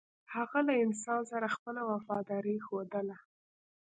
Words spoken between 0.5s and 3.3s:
له انسان سره خپله وفاداري ښودله.